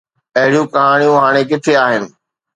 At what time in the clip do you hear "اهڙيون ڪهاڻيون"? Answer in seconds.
0.37-1.17